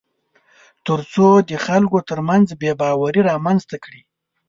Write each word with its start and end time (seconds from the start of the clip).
تر 0.85 0.99
څو 1.13 1.27
د 1.49 1.51
خلکو 1.65 1.97
ترمنځ 2.09 2.45
بېباوري 2.61 3.21
رامنځته 3.31 3.75
کړي 3.83 4.01